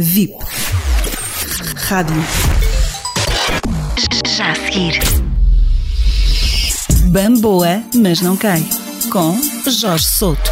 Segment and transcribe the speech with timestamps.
[0.00, 0.32] VIP.
[1.74, 2.14] Rádio.
[4.36, 5.00] Já a seguir.
[7.10, 8.64] Bamboa, mas não cai.
[9.10, 9.36] Com
[9.68, 10.50] Jorge Souto.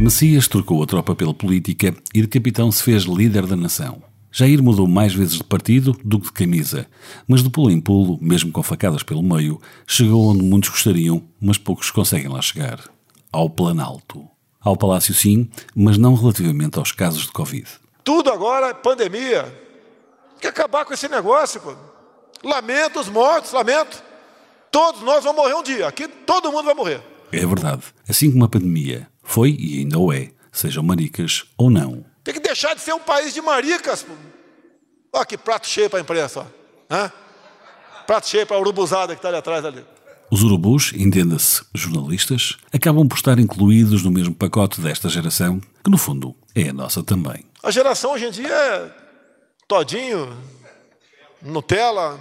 [0.00, 4.02] Messias trocou a tropa pela política e de capitão se fez líder da nação.
[4.32, 6.88] Jair mudou mais vezes de partido do que de camisa,
[7.28, 11.58] mas de pulo em pulo, mesmo com facadas pelo meio, chegou onde muitos gostariam, mas
[11.58, 12.80] poucos conseguem lá chegar.
[13.30, 14.33] Ao Planalto.
[14.64, 17.68] Ao Palácio sim, mas não relativamente aos casos de Covid.
[18.02, 19.42] Tudo agora é pandemia.
[19.42, 21.74] Tem que acabar com esse negócio, pô.
[22.42, 24.02] Lamento os mortos, lamento.
[24.70, 25.86] Todos nós vamos morrer um dia.
[25.86, 27.02] Aqui todo mundo vai morrer.
[27.30, 27.82] É verdade.
[28.08, 32.04] Assim como a pandemia foi e ainda o é, sejam maricas ou não.
[32.22, 34.02] Tem que deixar de ser um país de maricas.
[34.02, 34.12] Pô.
[35.12, 36.40] Olha que prato cheio para a imprensa.
[36.40, 36.94] Ó.
[36.94, 37.12] Hã?
[38.06, 39.84] Prato cheio para a urubuzada que está ali atrás ali.
[40.30, 45.98] Os urubus, entenda-se jornalistas, acabam por estar incluídos no mesmo pacote desta geração, que no
[45.98, 47.44] fundo é a nossa também.
[47.62, 48.90] A geração hoje em dia é
[49.68, 50.36] todinho,
[51.42, 52.18] Nutella,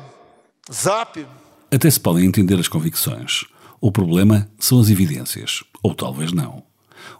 [0.71, 1.25] Zap.
[1.71, 3.45] Até se podem entender as convicções.
[3.81, 6.63] O problema são as evidências, ou talvez não.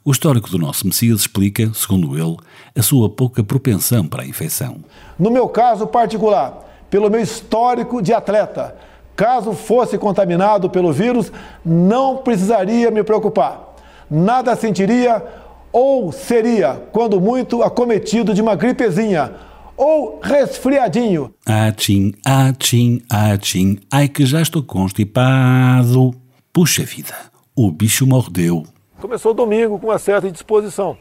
[0.06, 2.38] O histórico do nosso Messias explica, segundo ele,
[2.78, 4.84] a sua pouca propensão para a infecção.
[5.17, 8.78] No meu caso particular, pelo meu histórico de atleta,
[9.16, 11.31] caso fosse contaminado pelo vírus,
[11.64, 13.75] não precisaria me preocupar.
[14.09, 15.23] Nada sentiria
[15.72, 19.33] ou seria, quando muito, acometido de uma gripezinha
[19.75, 21.33] ou resfriadinho.
[21.75, 22.14] Tchim,
[22.58, 26.11] tchim, ah, tchim, ai que já estou constipado.
[26.52, 27.16] Puxa vida,
[27.55, 28.64] o bicho mordeu.
[29.02, 30.95] Começou domingo com uma certa indisposição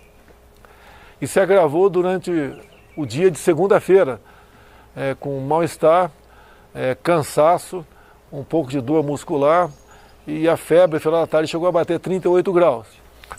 [1.20, 2.32] e se agravou durante
[2.96, 4.20] o dia de segunda-feira,
[4.96, 6.10] é, com mal-estar,
[6.74, 7.86] é, cansaço,
[8.32, 9.70] um pouco de dor muscular
[10.26, 12.86] e a febre, no final da tarde, chegou a bater 38 graus.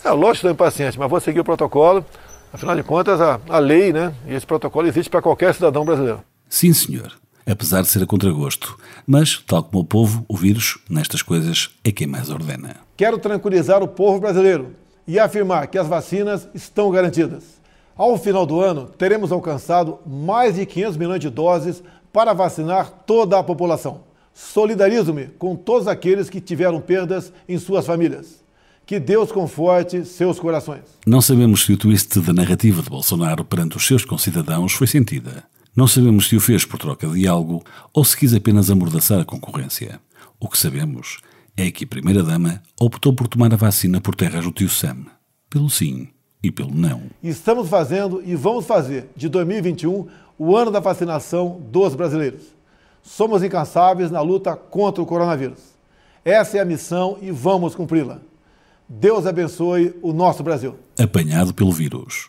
[0.04, 2.04] É, lógico que estou impaciente, mas vou seguir o protocolo.
[2.52, 6.22] Afinal de contas, a, a lei né, e esse protocolo existe para qualquer cidadão brasileiro.
[6.48, 7.12] Sim, senhor.
[7.46, 8.78] Apesar de ser a contragosto.
[9.06, 12.76] Mas, tal como o povo, o vírus, nestas coisas, é quem mais ordena.
[12.96, 14.74] Quero tranquilizar o povo brasileiro
[15.06, 17.60] e afirmar que as vacinas estão garantidas.
[17.96, 21.82] Ao final do ano, teremos alcançado mais de 500 milhões de doses
[22.12, 24.02] para vacinar toda a população.
[24.34, 28.42] Solidarizo-me com todos aqueles que tiveram perdas em suas famílias.
[28.84, 30.82] Que Deus conforte seus corações.
[31.06, 35.44] Não sabemos se o twist da narrativa de Bolsonaro perante os seus concidadãos foi sentida.
[35.74, 37.62] Não sabemos se o fez por troca de algo
[37.92, 40.00] ou se quis apenas amordaçar a concorrência.
[40.38, 41.20] O que sabemos
[41.56, 45.06] é que a Primeira-Dama optou por tomar a vacina por terras do tio Sam.
[45.48, 46.08] Pelo sim
[46.42, 47.02] e pelo não.
[47.22, 50.06] Estamos fazendo e vamos fazer de 2021
[50.36, 52.54] o ano da vacinação dos brasileiros.
[53.04, 55.60] Somos incansáveis na luta contra o coronavírus.
[56.24, 58.18] Essa é a missão e vamos cumpri-la.
[58.88, 60.74] Deus abençoe o nosso Brasil.
[60.98, 62.28] Apanhado pelo vírus.